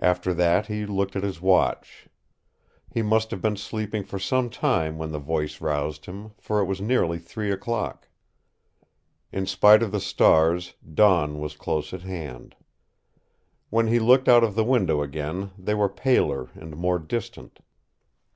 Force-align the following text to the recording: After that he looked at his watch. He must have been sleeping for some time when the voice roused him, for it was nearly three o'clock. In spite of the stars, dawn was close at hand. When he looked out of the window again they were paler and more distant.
After 0.00 0.34
that 0.34 0.66
he 0.66 0.84
looked 0.86 1.14
at 1.14 1.22
his 1.22 1.40
watch. 1.40 2.08
He 2.90 3.00
must 3.00 3.30
have 3.30 3.40
been 3.40 3.56
sleeping 3.56 4.02
for 4.02 4.18
some 4.18 4.50
time 4.50 4.98
when 4.98 5.12
the 5.12 5.20
voice 5.20 5.60
roused 5.60 6.06
him, 6.06 6.32
for 6.36 6.58
it 6.58 6.64
was 6.64 6.80
nearly 6.80 7.20
three 7.20 7.52
o'clock. 7.52 8.08
In 9.30 9.46
spite 9.46 9.84
of 9.84 9.92
the 9.92 10.00
stars, 10.00 10.74
dawn 10.94 11.38
was 11.38 11.54
close 11.54 11.94
at 11.94 12.02
hand. 12.02 12.56
When 13.70 13.86
he 13.86 14.00
looked 14.00 14.28
out 14.28 14.42
of 14.42 14.56
the 14.56 14.64
window 14.64 15.00
again 15.00 15.52
they 15.56 15.74
were 15.74 15.88
paler 15.88 16.48
and 16.56 16.76
more 16.76 16.98
distant. 16.98 17.60